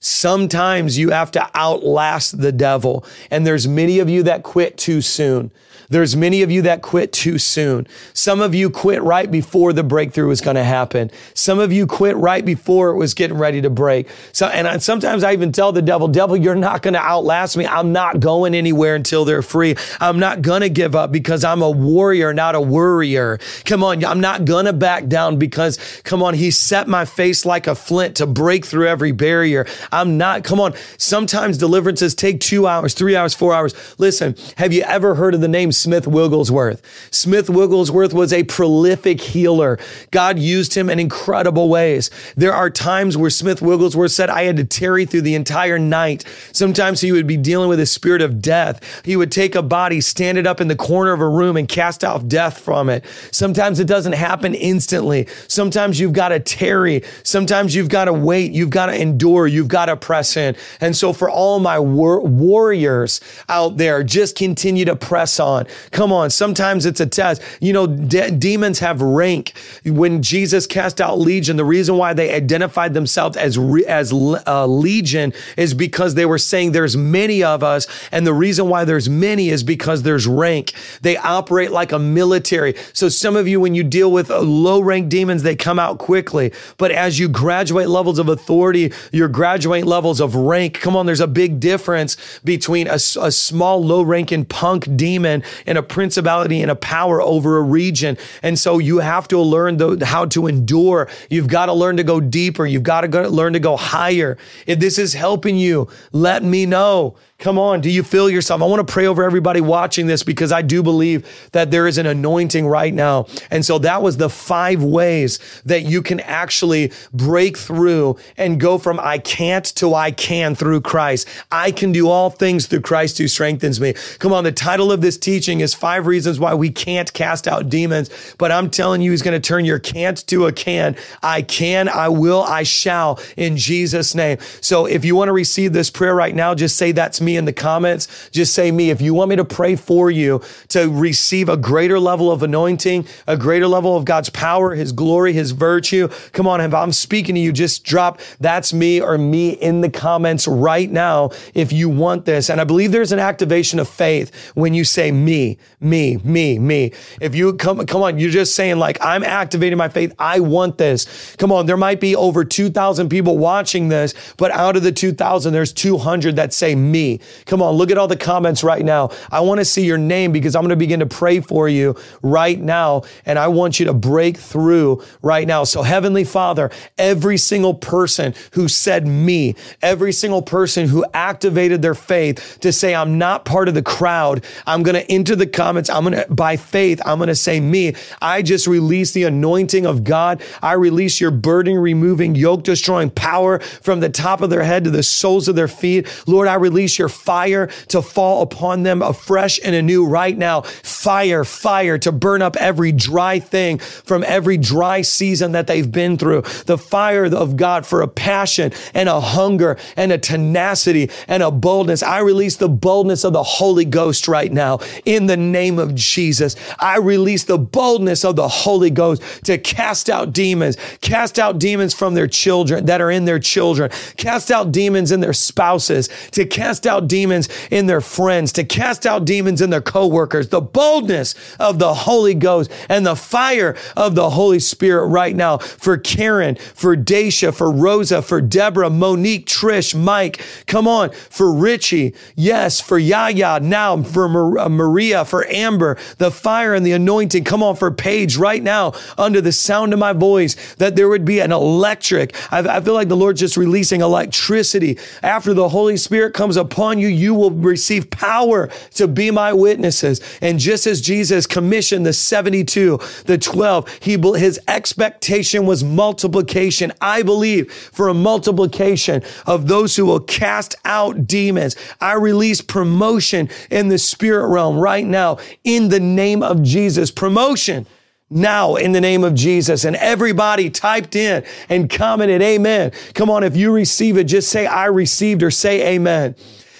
[0.00, 3.04] Sometimes you have to outlast the devil.
[3.30, 5.50] And there's many of you that quit too soon.
[5.88, 7.86] There's many of you that quit too soon.
[8.12, 11.10] Some of you quit right before the breakthrough was going to happen.
[11.34, 14.08] Some of you quit right before it was getting ready to break.
[14.32, 17.56] So, and I, sometimes I even tell the devil, devil, you're not going to outlast
[17.56, 17.66] me.
[17.66, 19.76] I'm not going anywhere until they're free.
[20.00, 23.38] I'm not going to give up because I'm a warrior, not a worrier.
[23.64, 24.04] Come on.
[24.04, 26.34] I'm not going to back down because come on.
[26.34, 29.66] He set my face like a flint to break through every barrier.
[29.92, 30.74] I'm not, come on.
[30.98, 33.74] Sometimes deliverances take two hours, three hours, four hours.
[33.98, 36.82] Listen, have you ever heard of the name Smith Wigglesworth.
[37.10, 39.78] Smith Wigglesworth was a prolific healer.
[40.10, 42.10] God used him in incredible ways.
[42.36, 46.24] There are times where Smith Wigglesworth said, I had to tarry through the entire night.
[46.52, 49.04] Sometimes he would be dealing with a spirit of death.
[49.04, 51.68] He would take a body, stand it up in the corner of a room and
[51.68, 53.04] cast out death from it.
[53.30, 55.28] Sometimes it doesn't happen instantly.
[55.48, 57.02] Sometimes you've got to tarry.
[57.22, 58.52] Sometimes you've got to wait.
[58.52, 59.46] You've got to endure.
[59.46, 60.56] You've got to press in.
[60.80, 65.65] And so for all my war- warriors out there, just continue to press on.
[65.90, 66.30] Come on.
[66.30, 67.42] Sometimes it's a test.
[67.60, 69.52] You know, de- demons have rank.
[69.84, 74.66] When Jesus cast out legion, the reason why they identified themselves as, re- as uh,
[74.66, 77.86] legion is because they were saying there's many of us.
[78.12, 80.72] And the reason why there's many is because there's rank.
[81.02, 82.74] They operate like a military.
[82.92, 85.98] So some of you, when you deal with uh, low rank demons, they come out
[85.98, 86.52] quickly.
[86.76, 90.80] But as you graduate levels of authority, you're graduating levels of rank.
[90.80, 95.78] Come on, there's a big difference between a, a small, low ranking punk demon and
[95.78, 98.18] a principality and a power over a region.
[98.42, 101.08] And so you have to learn the, how to endure.
[101.30, 102.66] You've got to learn to go deeper.
[102.66, 104.36] You've got to go, learn to go higher.
[104.66, 107.16] If this is helping you, let me know.
[107.38, 107.82] Come on.
[107.82, 108.62] Do you feel yourself?
[108.62, 111.98] I want to pray over everybody watching this because I do believe that there is
[111.98, 113.26] an anointing right now.
[113.50, 118.78] And so that was the five ways that you can actually break through and go
[118.78, 121.28] from I can't to I can through Christ.
[121.52, 123.92] I can do all things through Christ who strengthens me.
[124.18, 124.44] Come on.
[124.44, 128.08] The title of this teaching is five reasons why we can't cast out demons.
[128.38, 130.96] But I'm telling you, he's going to turn your can't to a can.
[131.22, 134.38] I can, I will, I shall in Jesus name.
[134.62, 137.46] So if you want to receive this prayer right now, just say that's me in
[137.46, 138.28] the comments.
[138.30, 138.90] Just say me.
[138.90, 143.06] If you want me to pray for you to receive a greater level of anointing,
[143.26, 146.60] a greater level of God's power, His glory, His virtue, come on.
[146.60, 150.90] If I'm speaking to you, just drop that's me or me in the comments right
[150.90, 152.50] now if you want this.
[152.50, 156.92] And I believe there's an activation of faith when you say me, me, me, me.
[157.20, 160.12] If you come, come on, you're just saying like, I'm activating my faith.
[160.18, 161.34] I want this.
[161.36, 161.66] Come on.
[161.66, 166.36] There might be over 2,000 people watching this, but out of the 2,000, there's 200
[166.36, 167.15] that say me.
[167.46, 167.74] Come on.
[167.74, 169.10] Look at all the comments right now.
[169.30, 171.96] I want to see your name because I'm going to begin to pray for you
[172.22, 173.02] right now.
[173.24, 175.64] And I want you to break through right now.
[175.64, 181.94] So Heavenly Father, every single person who said me, every single person who activated their
[181.94, 184.44] faith to say, I'm not part of the crowd.
[184.66, 185.90] I'm going to enter the comments.
[185.90, 187.94] I'm going to, by faith, I'm going to say me.
[188.20, 190.42] I just release the anointing of God.
[190.62, 194.90] I release your burden removing, yoke destroying power from the top of their head to
[194.90, 196.06] the soles of their feet.
[196.26, 200.62] Lord, I release your fire to fall upon them afresh and anew right now.
[200.62, 206.16] Fire, fire to burn up every dry thing from every dry season that they've been
[206.16, 206.42] through.
[206.66, 211.50] The fire of God for a passion and a hunger and a tenacity and a
[211.50, 212.02] boldness.
[212.02, 216.56] I release the boldness of the Holy Ghost right now in the name of Jesus.
[216.78, 221.94] I release the boldness of the Holy Ghost to cast out demons, cast out demons
[221.94, 226.44] from their children that are in their children, cast out demons in their spouses, to
[226.44, 230.48] cast out demons in their friends, to cast out demons in their coworkers.
[230.48, 235.58] The boldness of the Holy Ghost and the fire of the Holy Spirit right now
[235.58, 240.40] for Karen, for Daisha, for Rosa, for Deborah, Monique, Trish, Mike.
[240.66, 242.14] Come on, for Richie.
[242.34, 247.44] Yes, for Yaya now, for uh, Maria, for Amber, the fire and the anointing.
[247.44, 251.24] Come on, for Paige right now, under the sound of my voice, that there would
[251.24, 252.34] be an electric.
[252.52, 254.98] I, I feel like the Lord's just releasing electricity.
[255.22, 260.20] After the Holy Spirit comes upon you, you will receive power to be my witnesses.
[260.40, 266.92] And just as Jesus commissioned the 72, the 12, he, his expectation was multiplication.
[267.00, 271.76] I believe for a multiplication of those who will cast out demons.
[272.00, 277.10] I release promotion in the spirit realm right now in the name of Jesus.
[277.10, 277.86] Promotion
[278.28, 279.84] now in the name of Jesus.
[279.84, 282.92] And everybody typed in and commented, Amen.
[283.14, 286.34] Come on, if you receive it, just say, I received or say Amen.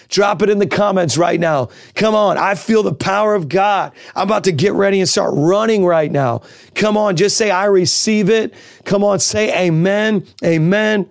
[0.08, 1.68] Drop it in the comments right now.
[1.94, 2.38] Come on.
[2.38, 3.92] I feel the power of God.
[4.14, 6.42] I'm about to get ready and start running right now.
[6.74, 7.16] Come on.
[7.16, 8.54] Just say, I receive it.
[8.84, 9.18] Come on.
[9.18, 10.26] Say amen.
[10.44, 11.08] Amen.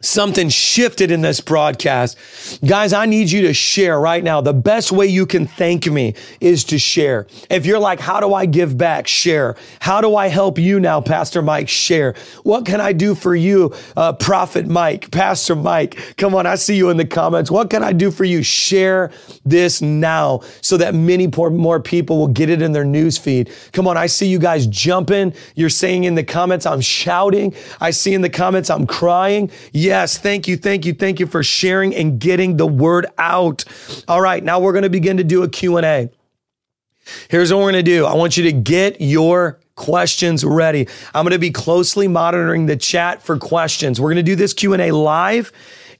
[0.00, 2.16] Something shifted in this broadcast.
[2.64, 4.40] Guys, I need you to share right now.
[4.40, 7.26] The best way you can thank me is to share.
[7.50, 9.08] If you're like, how do I give back?
[9.08, 9.56] Share.
[9.80, 11.68] How do I help you now, Pastor Mike?
[11.68, 12.14] Share.
[12.44, 16.14] What can I do for you, uh, Prophet Mike, Pastor Mike?
[16.16, 17.50] Come on, I see you in the comments.
[17.50, 18.44] What can I do for you?
[18.44, 19.10] Share
[19.44, 23.50] this now so that many more people will get it in their news feed.
[23.72, 25.34] Come on, I see you guys jumping.
[25.56, 27.52] You're saying in the comments, I'm shouting.
[27.80, 29.50] I see in the comments, I'm crying.
[29.88, 33.64] Yes, thank you, thank you, thank you for sharing and getting the word out.
[34.06, 36.10] All right, now we're going to begin to do a Q&A.
[37.30, 38.04] Here's what we're going to do.
[38.04, 40.88] I want you to get your questions ready.
[41.14, 43.98] I'm going to be closely monitoring the chat for questions.
[43.98, 45.52] We're going to do this Q&A live,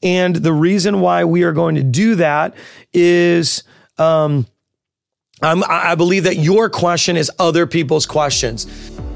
[0.02, 2.54] and the reason why we are going to do that
[2.92, 3.62] is
[3.96, 4.46] um,
[5.40, 8.66] I believe that your question is other people's questions.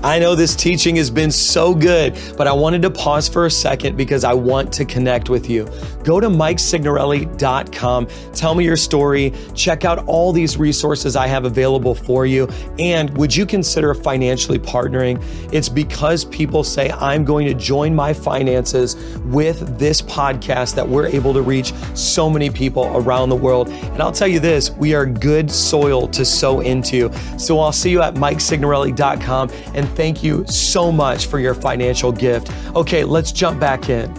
[0.05, 3.51] I know this teaching has been so good, but I wanted to pause for a
[3.51, 5.69] second because I want to connect with you.
[6.03, 8.09] Go to MikeSignorelli.com.
[8.35, 9.33] Tell me your story.
[9.55, 12.49] Check out all these resources I have available for you.
[12.81, 15.23] And would you consider financially partnering?
[15.53, 21.07] It's because people say, I'm going to join my finances with this podcast that we're
[21.07, 23.69] able to reach so many people around the world.
[23.69, 27.13] And I'll tell you this, we are good soil to sow into.
[27.39, 32.51] So I'll see you at MikeSignorelli.com and thank you so much for your financial gift.
[32.75, 34.11] Okay, let's jump back in.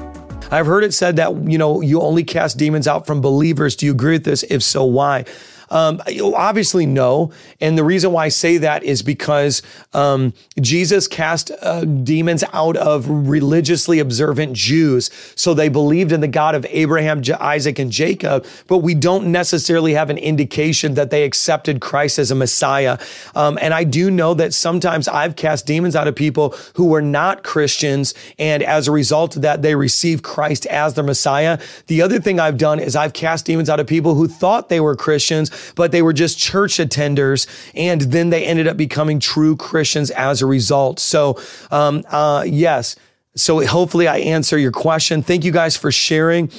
[0.51, 3.75] I've heard it said that, you know, you only cast demons out from believers.
[3.75, 4.43] Do you agree with this?
[4.43, 5.25] If so, why?
[5.69, 6.01] Um,
[6.35, 7.31] obviously, no.
[7.59, 9.61] And the reason why I say that is because
[9.93, 15.09] um, Jesus cast uh, demons out of religiously observant Jews.
[15.35, 19.31] So they believed in the God of Abraham, J- Isaac, and Jacob, but we don't
[19.31, 22.97] necessarily have an indication that they accepted Christ as a Messiah.
[23.35, 27.01] Um, and I do know that sometimes I've cast demons out of people who were
[27.01, 28.13] not Christians.
[28.37, 31.59] And as a result of that, they received Christ as their Messiah.
[31.87, 34.79] The other thing I've done is I've cast demons out of people who thought they
[34.79, 37.47] were Christians, but they were just church attenders.
[37.75, 40.99] And then they ended up becoming true Christians as a result.
[40.99, 41.39] So,
[41.71, 42.95] um, uh, yes.
[43.35, 45.23] So hopefully I answer your question.
[45.23, 46.51] Thank you guys for sharing.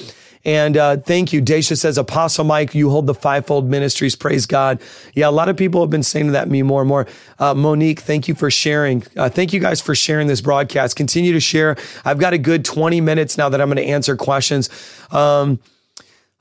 [0.45, 1.41] And uh, thank you.
[1.41, 4.15] Dacia says, Apostle Mike, you hold the fivefold ministries.
[4.15, 4.79] Praise God.
[5.15, 7.07] Yeah, a lot of people have been saying that to me more and more.
[7.39, 9.03] Uh, Monique, thank you for sharing.
[9.17, 10.95] Uh, thank you guys for sharing this broadcast.
[10.95, 11.75] Continue to share.
[12.05, 14.69] I've got a good 20 minutes now that I'm going to answer questions.
[15.11, 15.59] Um,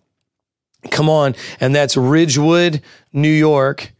[0.90, 1.36] Come on.
[1.60, 3.92] And that's Ridgewood, New York.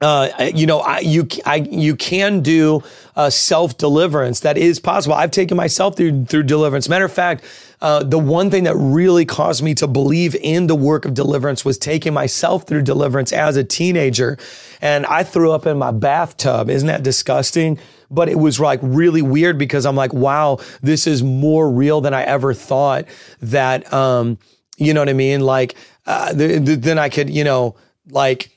[0.00, 2.82] uh, you know, I, you, I, you can do
[3.14, 4.40] uh, self deliverance.
[4.40, 5.14] That is possible.
[5.14, 6.86] I've taken myself through through deliverance.
[6.88, 7.44] Matter of fact,
[7.80, 11.64] uh, the one thing that really caused me to believe in the work of deliverance
[11.64, 14.36] was taking myself through deliverance as a teenager,
[14.82, 16.68] and I threw up in my bathtub.
[16.68, 17.78] Isn't that disgusting?
[18.10, 22.14] But it was like really weird because I'm like, wow, this is more real than
[22.14, 23.06] I ever thought.
[23.40, 24.38] That, um,
[24.76, 25.40] you know what I mean?
[25.40, 25.74] Like,
[26.06, 27.74] uh, th- th- then I could, you know,
[28.08, 28.55] like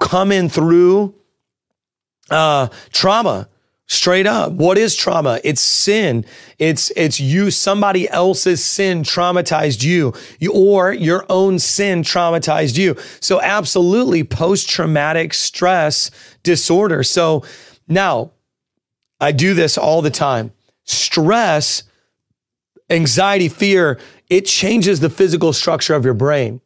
[0.00, 1.14] come in through
[2.30, 3.48] uh, trauma.
[3.88, 4.52] Straight up.
[4.52, 5.40] What is trauma?
[5.44, 6.24] It's sin.
[6.58, 12.96] It's, it's you, somebody else's sin traumatized you, you or your own sin traumatized you.
[13.20, 16.10] So absolutely post traumatic stress
[16.42, 17.02] disorder.
[17.02, 17.44] So
[17.86, 18.30] now
[19.20, 20.52] I do this all the time.
[20.84, 21.82] Stress,
[22.88, 26.60] anxiety, fear, it changes the physical structure of your brain.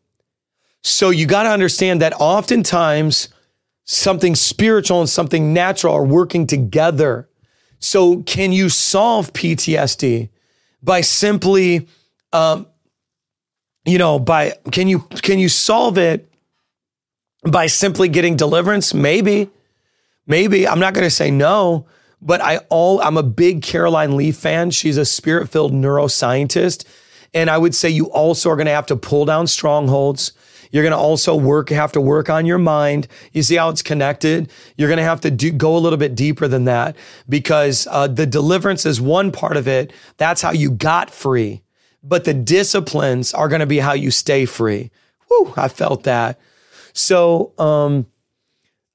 [0.82, 3.28] So you got to understand that oftentimes
[3.86, 7.28] something spiritual and something natural are working together.
[7.78, 10.28] So, can you solve PTSD
[10.82, 11.88] by simply,
[12.32, 12.66] um,
[13.84, 16.30] you know, by can you can you solve it
[17.44, 18.92] by simply getting deliverance?
[18.92, 19.50] Maybe,
[20.26, 21.86] maybe I'm not going to say no,
[22.20, 24.70] but I all I'm a big Caroline Leaf fan.
[24.70, 26.84] She's a spirit filled neuroscientist,
[27.32, 30.32] and I would say you also are going to have to pull down strongholds.
[30.70, 33.08] You're going to also work, have to work on your mind.
[33.32, 34.50] You see how it's connected?
[34.76, 36.96] You're going to have to do, go a little bit deeper than that
[37.28, 39.92] because uh, the deliverance is one part of it.
[40.16, 41.62] That's how you got free.
[42.02, 44.90] But the disciplines are going to be how you stay free.
[45.28, 46.38] Whew, I felt that.
[46.92, 48.06] So, um,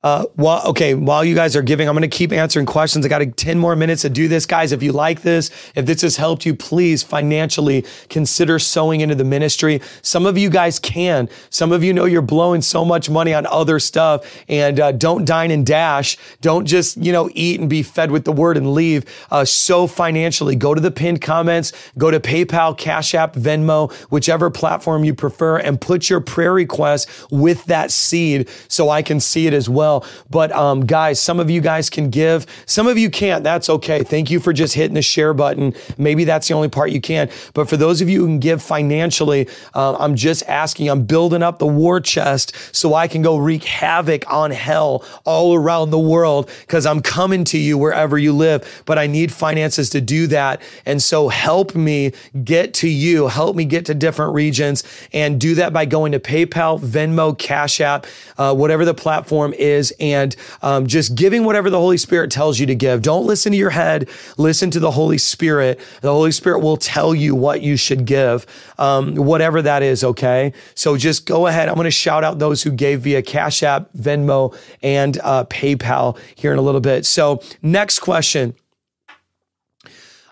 [0.03, 0.95] Uh, well, okay.
[0.95, 3.05] While you guys are giving, I'm going to keep answering questions.
[3.05, 4.71] I got 10 more minutes to do this, guys.
[4.71, 9.23] If you like this, if this has helped you, please financially consider sowing into the
[9.23, 9.79] ministry.
[10.01, 11.29] Some of you guys can.
[11.51, 15.23] Some of you know you're blowing so much money on other stuff, and uh, don't
[15.23, 16.17] dine and dash.
[16.41, 19.05] Don't just you know eat and be fed with the word and leave.
[19.29, 20.55] Uh, sow financially.
[20.55, 21.73] Go to the pinned comments.
[21.99, 27.07] Go to PayPal, Cash App, Venmo, whichever platform you prefer, and put your prayer request
[27.29, 29.90] with that seed so I can see it as well
[30.29, 33.43] But um, guys, some of you guys can give, some of you can't.
[33.43, 34.03] That's okay.
[34.03, 35.73] Thank you for just hitting the share button.
[35.97, 37.29] Maybe that's the only part you can.
[37.53, 40.89] But for those of you who can give financially, uh, I'm just asking.
[40.89, 45.55] I'm building up the war chest so I can go wreak havoc on hell all
[45.55, 48.83] around the world because I'm coming to you wherever you live.
[48.85, 50.61] But I need finances to do that.
[50.85, 52.13] And so help me
[52.43, 53.27] get to you.
[53.27, 54.83] Help me get to different regions
[55.13, 58.05] and do that by going to PayPal, Venmo, Cash App,
[58.37, 62.59] uh, whatever the platform is is and um, just giving whatever the Holy Spirit tells
[62.59, 63.01] you to give.
[63.01, 65.79] Don't listen to your head, listen to the Holy Spirit.
[66.01, 68.45] The Holy Spirit will tell you what you should give,
[68.77, 70.53] um, whatever that is, okay?
[70.75, 71.67] So just go ahead.
[71.67, 76.17] I'm going to shout out those who gave via Cash App, Venmo, and uh, PayPal
[76.35, 77.05] here in a little bit.
[77.05, 78.55] So, next question.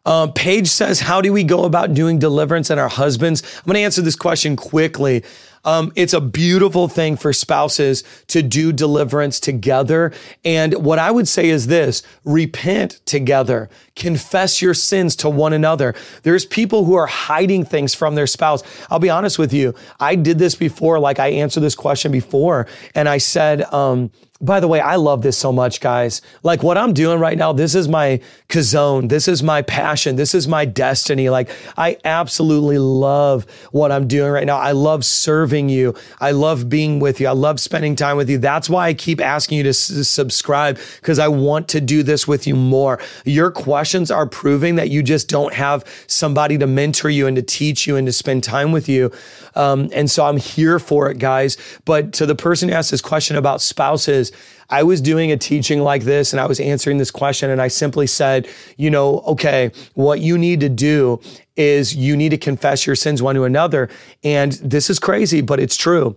[0.06, 3.44] Um, Paige says, How do we go about doing deliverance in our husbands?
[3.58, 5.24] I'm going to answer this question quickly.
[5.66, 10.12] Um, it's a beautiful thing for spouses to do deliverance together.
[10.46, 15.96] And what I would say is this repent together, confess your sins to one another.
[16.24, 18.64] There's people who are hiding things from their spouse.
[18.90, 19.76] I'll be honest with you.
[20.00, 24.62] I did this before, like I answered this question before, and I said, um, by
[24.62, 26.22] the way, I love this so much, guys.
[26.44, 29.10] Like what I'm doing right now, this is my kazone.
[29.10, 30.16] This is my passion.
[30.16, 31.30] This is my destiny.
[31.30, 34.58] Like I absolutely love what I'm doing right now.
[34.58, 35.94] I love serving you.
[36.22, 37.28] I love being with you.
[37.28, 38.38] I love spending time with you.
[38.38, 42.26] That's why I keep asking you to s- subscribe because I want to do this
[42.26, 42.98] with you more.
[43.26, 47.42] Your questions are proving that you just don't have somebody to mentor you and to
[47.42, 49.12] teach you and to spend time with you.
[49.56, 51.58] Um, and so I'm here for it, guys.
[51.84, 54.29] But to the person who asked this question about spouses,
[54.70, 57.68] I was doing a teaching like this and I was answering this question and I
[57.68, 61.20] simply said, you know, okay, what you need to do
[61.56, 63.90] is you need to confess your sins one to another.
[64.24, 66.16] And this is crazy, but it's true.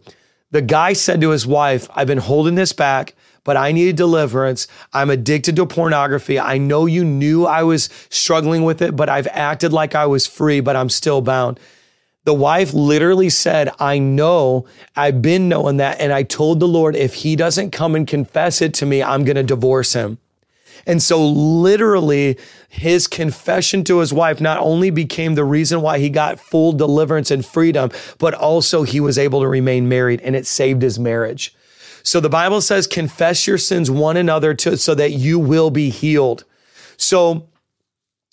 [0.50, 4.68] The guy said to his wife, I've been holding this back but I needed deliverance.
[4.92, 6.38] I'm addicted to pornography.
[6.38, 10.26] I know you knew I was struggling with it, but I've acted like I was
[10.26, 11.58] free, but I'm still bound.
[12.24, 14.64] The wife literally said, I know,
[14.94, 16.00] I've been knowing that.
[16.00, 19.24] And I told the Lord, if he doesn't come and confess it to me, I'm
[19.24, 20.18] going to divorce him.
[20.86, 26.10] And so, literally, his confession to his wife not only became the reason why he
[26.10, 30.46] got full deliverance and freedom, but also he was able to remain married and it
[30.46, 31.54] saved his marriage.
[32.02, 35.90] So, the Bible says, confess your sins one another to, so that you will be
[35.90, 36.44] healed.
[36.96, 37.48] So,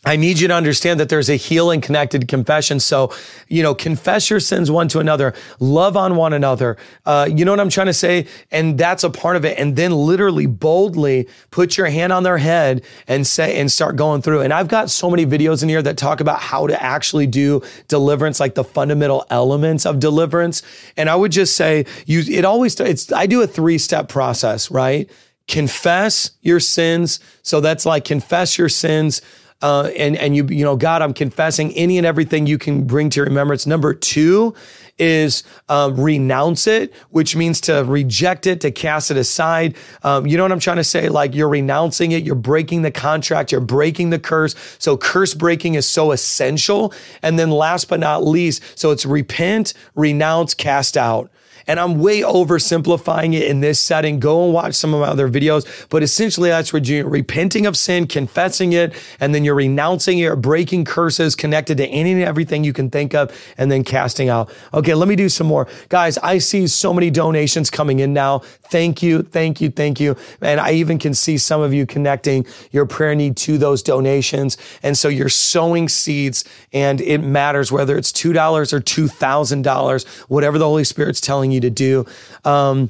[0.06, 2.80] I need you to understand that there's a healing connected confession.
[2.80, 3.14] So,
[3.50, 6.78] you know, confess your sins one to another, love on one another.
[7.06, 8.26] Uh, you know what I'm trying to say?
[8.50, 9.60] And that's a part of it.
[9.60, 14.22] And then literally boldly put your hand on their head and say, and start going
[14.22, 14.40] through.
[14.40, 17.62] And I've got so many videos in here that talk about how to actually do
[17.90, 20.64] deliverance, like the fundamental elements of deliverance.
[20.96, 24.72] And I would just say, you, it always, it's, I do a three step process,
[24.72, 25.12] right?
[25.50, 27.20] Confess your sins.
[27.42, 29.22] So that's like confess your sins
[29.62, 33.10] uh, and and you you know God, I'm confessing any and everything you can bring
[33.12, 33.66] to your remembrance.
[33.66, 34.54] Number two
[35.00, 39.76] is um, renounce it, which means to reject it, to cast it aside.
[40.04, 41.10] Um, you know what I'm trying to say?
[41.10, 44.56] Like you're renouncing it, you're breaking the contract, you're breaking the curse.
[44.78, 46.94] So curse breaking is so essential.
[47.22, 51.32] And then last but not least, so it's repent, renounce, cast out.
[51.70, 54.20] And I'm way oversimplifying it in this setting.
[54.20, 55.88] Go and watch some of my other videos.
[55.90, 60.42] But essentially, that's what you're repenting of sin, confessing it, and then you're renouncing it,
[60.42, 64.52] breaking curses connected to any and everything you can think of, and then casting out.
[64.74, 65.68] Okay, let me do some more.
[65.90, 68.40] Guys, I see so many donations coming in now.
[68.40, 70.16] Thank you, thank you, thank you.
[70.42, 74.58] And I even can see some of you connecting your prayer need to those donations.
[74.82, 80.66] And so you're sowing seeds, and it matters whether it's $2 or $2,000, whatever the
[80.66, 82.06] Holy Spirit's telling you to do.
[82.44, 82.90] Um,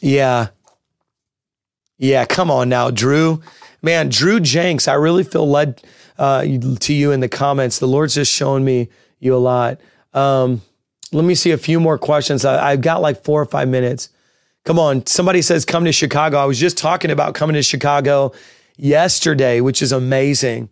[0.00, 0.48] yeah.
[1.98, 3.42] Yeah, come on now, Drew.
[3.82, 5.82] Man, Drew Jenks, I really feel led
[6.18, 7.78] uh, to you in the comments.
[7.78, 8.88] The Lord's just showing me
[9.20, 9.80] you a lot.
[10.14, 10.62] Um,
[11.12, 12.44] let me see a few more questions.
[12.44, 14.10] I, I've got like four or five minutes.
[14.64, 15.06] Come on.
[15.06, 16.38] Somebody says, come to Chicago.
[16.38, 18.32] I was just talking about coming to Chicago
[18.76, 20.68] yesterday, which is amazing.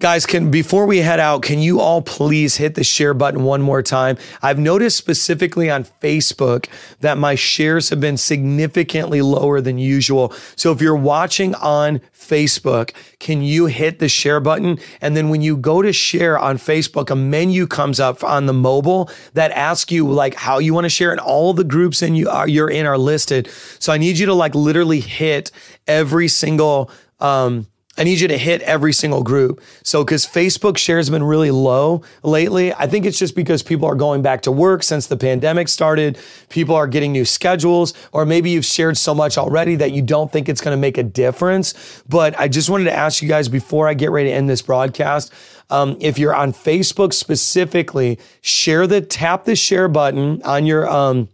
[0.00, 3.60] Guys, can before we head out, can you all please hit the share button one
[3.60, 4.16] more time?
[4.40, 6.70] I've noticed specifically on Facebook
[7.00, 10.32] that my shares have been significantly lower than usual.
[10.56, 14.78] So if you're watching on Facebook, can you hit the share button?
[15.02, 18.54] And then when you go to share on Facebook, a menu comes up on the
[18.54, 22.14] mobile that asks you like how you want to share, and all the groups in
[22.14, 23.50] you are you're in are listed.
[23.78, 25.50] So I need you to like literally hit
[25.86, 27.66] every single um
[28.00, 29.60] I need you to hit every single group.
[29.82, 33.86] So, because Facebook shares have been really low lately, I think it's just because people
[33.86, 36.18] are going back to work since the pandemic started.
[36.48, 40.32] People are getting new schedules, or maybe you've shared so much already that you don't
[40.32, 42.02] think it's going to make a difference.
[42.08, 44.62] But I just wanted to ask you guys before I get ready to end this
[44.62, 45.30] broadcast.
[45.68, 51.28] Um, if you're on Facebook specifically, share the tap the share button on your um,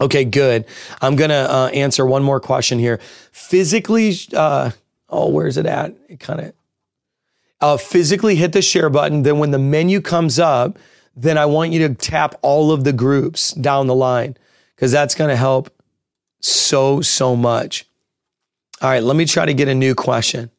[0.00, 0.64] Okay, good.
[1.00, 2.98] I'm gonna uh, answer one more question here.
[3.30, 4.70] Physically, uh,
[5.12, 5.94] oh, where's it at?
[6.08, 6.52] It kind of
[7.60, 9.22] uh, physically hit the share button.
[9.22, 10.78] Then when the menu comes up,
[11.14, 14.36] then I want you to tap all of the groups down the line
[14.74, 15.70] because that's going to help
[16.40, 17.86] so, so much.
[18.80, 20.50] All right, let me try to get a new question.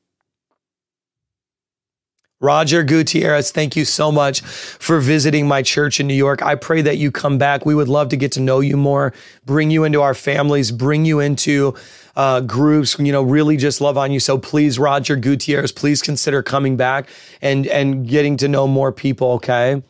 [2.43, 6.41] Roger Gutierrez, thank you so much for visiting my church in New York.
[6.41, 7.65] I pray that you come back.
[7.65, 9.13] We would love to get to know you more,
[9.45, 11.73] bring you into our families, bring you into
[12.17, 14.19] uh, groups, you know, really just love on you.
[14.19, 17.07] So please, Roger Gutierrez, please consider coming back
[17.41, 19.81] and, and getting to know more people, okay?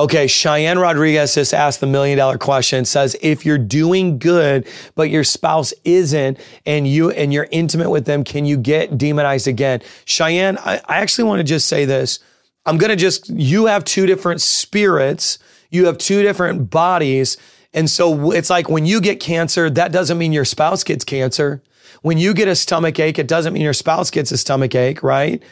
[0.00, 2.86] Okay, Cheyenne Rodriguez just asked the million dollar question.
[2.86, 8.06] Says if you're doing good, but your spouse isn't, and you and you're intimate with
[8.06, 9.82] them, can you get demonized again?
[10.06, 12.18] Cheyenne, I, I actually want to just say this.
[12.64, 15.38] I'm gonna just you have two different spirits,
[15.68, 17.36] you have two different bodies,
[17.74, 21.62] and so it's like when you get cancer, that doesn't mean your spouse gets cancer.
[22.00, 25.02] When you get a stomach ache, it doesn't mean your spouse gets a stomach ache,
[25.02, 25.42] right?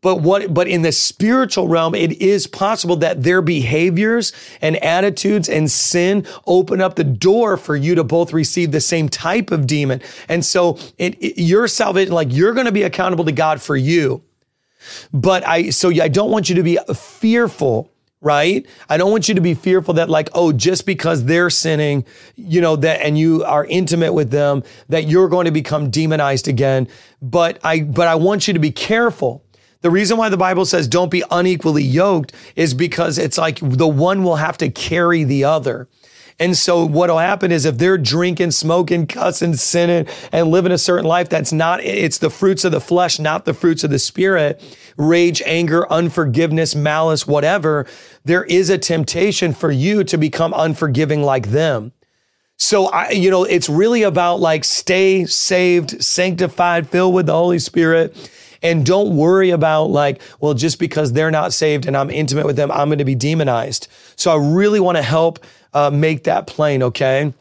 [0.00, 5.48] But what, but in the spiritual realm, it is possible that their behaviors and attitudes
[5.48, 9.66] and sin open up the door for you to both receive the same type of
[9.66, 10.00] demon.
[10.28, 13.76] And so it, it your salvation, like you're going to be accountable to God for
[13.76, 14.22] you.
[15.12, 17.90] But I, so I don't want you to be fearful
[18.20, 18.66] right?
[18.88, 22.60] I don't want you to be fearful that like, oh, just because they're sinning, you
[22.60, 26.88] know, that and you are intimate with them, that you're going to become demonized again.
[27.22, 29.44] But I but I want you to be careful
[29.80, 33.88] the reason why the Bible says don't be unequally yoked is because it's like the
[33.88, 35.88] one will have to carry the other.
[36.40, 41.04] And so what'll happen is if they're drinking, smoking, cussing, sinning, and living a certain
[41.04, 44.62] life that's not, it's the fruits of the flesh, not the fruits of the spirit,
[44.96, 47.86] rage, anger, unforgiveness, malice, whatever,
[48.24, 51.92] there is a temptation for you to become unforgiving like them.
[52.56, 57.58] So I, you know, it's really about like stay saved, sanctified, filled with the Holy
[57.58, 58.16] Spirit
[58.62, 62.56] and don't worry about like, well, just because they're not saved and I'm intimate with
[62.56, 63.88] them, I'm going to be demonized.
[64.16, 65.38] So I really want to help
[65.72, 66.82] uh, make that plain.
[66.82, 67.32] Okay.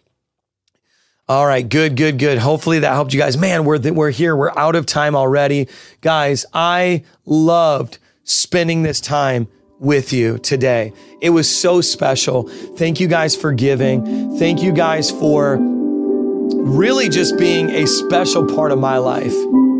[1.29, 2.37] All right, good, good, good.
[2.37, 3.37] Hopefully that helped you guys.
[3.37, 4.33] Man, we're th- we're here.
[4.33, 5.67] We're out of time already,
[5.99, 6.45] guys.
[6.53, 10.93] I loved spending this time with you today.
[11.21, 12.47] It was so special.
[12.77, 14.37] Thank you guys for giving.
[14.39, 19.33] Thank you guys for really just being a special part of my life.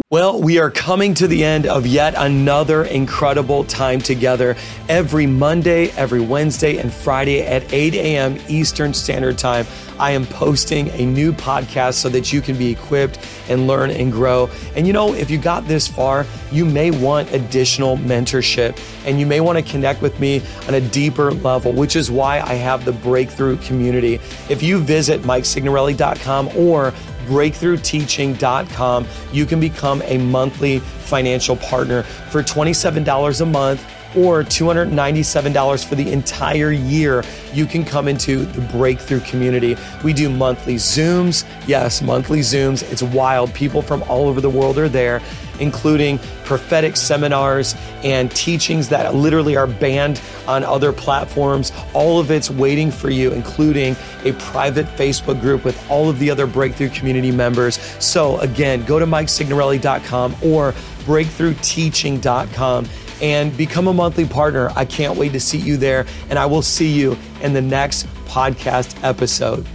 [0.10, 4.55] Well, we are coming to the end of yet another incredible time together
[4.88, 8.39] every Monday, every Wednesday, and Friday at 8 a.m.
[8.47, 9.68] Eastern Standard Time.
[9.99, 14.10] I am posting a new podcast so that you can be equipped and learn and
[14.10, 14.49] grow.
[14.78, 19.26] And you know, if you got this far, you may want additional mentorship and you
[19.26, 22.86] may want to connect with me on a deeper level, which is why I have
[22.86, 24.22] the breakthrough community.
[24.47, 26.93] If you visit MikeSignorelli.com or
[27.28, 29.08] breakthroughteaching.com.
[29.32, 36.12] You can become a monthly financial partner for $27 a month or $297 for the
[36.12, 37.24] entire year,
[37.54, 39.76] you can come into the breakthrough community.
[40.04, 41.46] We do monthly Zooms.
[41.68, 42.90] Yes, monthly Zooms.
[42.92, 43.54] It's wild.
[43.54, 45.22] People from all over the world are there
[45.60, 51.72] including prophetic seminars and teachings that literally are banned on other platforms.
[51.93, 56.30] All of it's waiting for you, including a private Facebook group with all of the
[56.30, 57.80] other Breakthrough community members.
[58.03, 60.74] So, again, go to MikeSignorelli.com or
[61.05, 62.88] breakthroughteaching.com
[63.22, 64.72] and become a monthly partner.
[64.76, 68.08] I can't wait to see you there, and I will see you in the next
[68.26, 69.66] podcast episode.